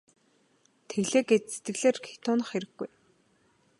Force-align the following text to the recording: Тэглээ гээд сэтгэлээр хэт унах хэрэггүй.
Тэглээ 0.89 1.23
гээд 1.29 1.45
сэтгэлээр 1.53 1.97
хэт 2.09 2.23
унах 2.31 2.49
хэрэггүй. 2.51 2.89